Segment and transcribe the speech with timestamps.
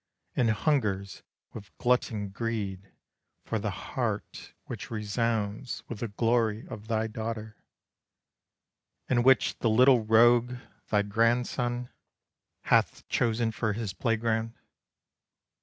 [0.35, 1.21] And hungers
[1.53, 2.91] with glutton greed
[3.45, 7.55] for the heart Which resounds with the glory of thy daughter,
[9.07, 10.55] And which the little rogue,
[10.89, 11.89] thy grandson,
[12.61, 14.55] Hath chosen for his play ground.